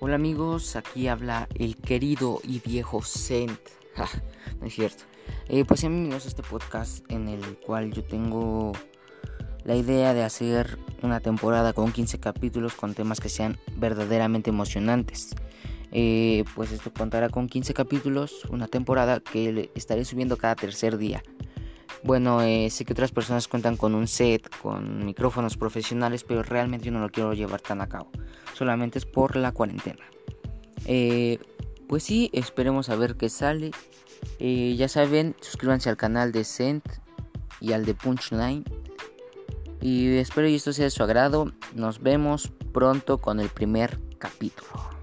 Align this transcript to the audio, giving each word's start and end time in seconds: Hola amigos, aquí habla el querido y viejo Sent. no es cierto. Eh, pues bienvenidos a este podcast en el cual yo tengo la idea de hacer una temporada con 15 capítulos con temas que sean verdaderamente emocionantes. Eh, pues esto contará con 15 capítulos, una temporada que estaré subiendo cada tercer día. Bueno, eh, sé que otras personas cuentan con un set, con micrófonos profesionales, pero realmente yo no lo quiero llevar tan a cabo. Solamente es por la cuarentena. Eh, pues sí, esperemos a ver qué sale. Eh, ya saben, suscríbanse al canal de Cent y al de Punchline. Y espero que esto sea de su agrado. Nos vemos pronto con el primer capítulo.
Hola 0.00 0.16
amigos, 0.16 0.76
aquí 0.76 1.06
habla 1.08 1.48
el 1.54 1.76
querido 1.76 2.40
y 2.42 2.60
viejo 2.60 3.02
Sent. 3.02 3.58
no 4.60 4.66
es 4.66 4.74
cierto. 4.74 5.04
Eh, 5.48 5.64
pues 5.64 5.82
bienvenidos 5.82 6.24
a 6.24 6.28
este 6.28 6.42
podcast 6.42 7.08
en 7.10 7.28
el 7.28 7.40
cual 7.60 7.92
yo 7.92 8.02
tengo 8.02 8.72
la 9.64 9.76
idea 9.76 10.12
de 10.12 10.24
hacer 10.24 10.78
una 11.02 11.20
temporada 11.20 11.72
con 11.72 11.92
15 11.92 12.18
capítulos 12.18 12.74
con 12.74 12.94
temas 12.94 13.20
que 13.20 13.28
sean 13.28 13.56
verdaderamente 13.76 14.50
emocionantes. 14.50 15.30
Eh, 15.92 16.44
pues 16.56 16.72
esto 16.72 16.92
contará 16.92 17.28
con 17.28 17.48
15 17.48 17.72
capítulos, 17.72 18.44
una 18.50 18.66
temporada 18.66 19.20
que 19.20 19.70
estaré 19.76 20.04
subiendo 20.04 20.36
cada 20.36 20.56
tercer 20.56 20.98
día. 20.98 21.22
Bueno, 22.04 22.42
eh, 22.42 22.68
sé 22.68 22.84
que 22.84 22.92
otras 22.92 23.12
personas 23.12 23.48
cuentan 23.48 23.78
con 23.78 23.94
un 23.94 24.06
set, 24.06 24.50
con 24.60 25.06
micrófonos 25.06 25.56
profesionales, 25.56 26.22
pero 26.22 26.42
realmente 26.42 26.84
yo 26.84 26.92
no 26.92 27.00
lo 27.00 27.08
quiero 27.08 27.32
llevar 27.32 27.62
tan 27.62 27.80
a 27.80 27.88
cabo. 27.88 28.10
Solamente 28.52 28.98
es 28.98 29.06
por 29.06 29.36
la 29.36 29.52
cuarentena. 29.52 30.04
Eh, 30.84 31.38
pues 31.88 32.02
sí, 32.02 32.28
esperemos 32.34 32.90
a 32.90 32.96
ver 32.96 33.16
qué 33.16 33.30
sale. 33.30 33.70
Eh, 34.38 34.74
ya 34.76 34.86
saben, 34.86 35.34
suscríbanse 35.40 35.88
al 35.88 35.96
canal 35.96 36.30
de 36.30 36.44
Cent 36.44 36.84
y 37.58 37.72
al 37.72 37.86
de 37.86 37.94
Punchline. 37.94 38.64
Y 39.80 40.18
espero 40.18 40.46
que 40.46 40.56
esto 40.56 40.74
sea 40.74 40.84
de 40.84 40.90
su 40.90 41.02
agrado. 41.02 41.52
Nos 41.74 42.02
vemos 42.02 42.52
pronto 42.74 43.16
con 43.16 43.40
el 43.40 43.48
primer 43.48 43.98
capítulo. 44.18 44.93